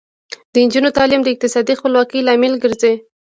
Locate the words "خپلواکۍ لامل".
1.79-2.53